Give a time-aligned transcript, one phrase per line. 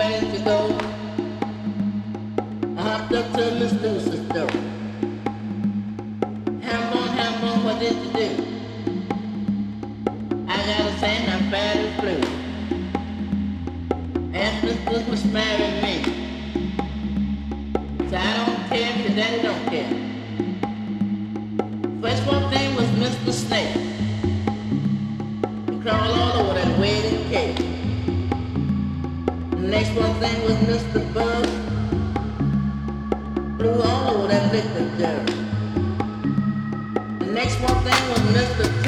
[0.00, 0.58] ways to go.
[2.78, 4.50] I hopped up to Miss Lucy's door.
[6.66, 8.28] Ham on, ham on, what did you do?
[10.48, 12.24] I gotta say, I'm very blue.
[14.32, 15.89] And Miss Lucy was marrying me.
[30.20, 31.00] thing Mr.
[33.82, 35.24] All over that liquor jar.
[37.20, 38.79] The next one thing was Mr.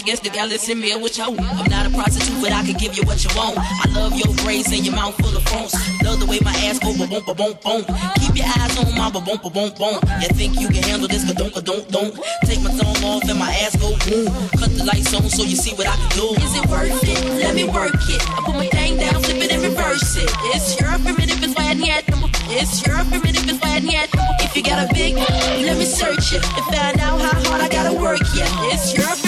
[0.00, 1.24] to got listen me what you.
[1.24, 3.58] I'm not a prostitute, but I can give you what you want.
[3.58, 5.74] I love your braids and your mouth full of phones.
[6.02, 7.84] Love the way my ass go ba boom ba boom boom.
[8.16, 10.00] Keep your eyes on my ba boom ba boom boom.
[10.22, 11.24] You think you can handle this?
[11.24, 12.14] Ka don't don't don't.
[12.44, 14.32] Take my thumb off and my ass go boom.
[14.56, 16.26] Cut the lights on so you see what I can do.
[16.40, 17.20] Is it worth it?
[17.42, 18.22] Let me work it.
[18.32, 20.30] I put my thing down, flip it and reverse it.
[20.56, 22.04] It's your primitive, it's why I need
[22.48, 24.08] It's your primitive, it's why I need
[24.40, 27.68] If you got a big, let me search it to find out how hard I
[27.68, 28.20] gotta work.
[28.34, 29.21] Yeah, it's your